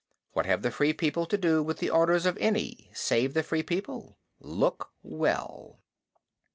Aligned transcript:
What 0.33 0.47
have 0.47 0.63
the 0.63 0.71
Free 0.71 0.93
People 0.93 1.27
to 1.27 1.37
do 1.37 1.61
with 1.61 1.77
the 1.77 1.91
orders 1.91 2.25
of 2.25 2.35
any 2.39 2.89
save 2.91 3.35
the 3.35 3.43
Free 3.43 3.61
People? 3.61 4.17
Look 4.39 4.89
well!" 5.03 5.77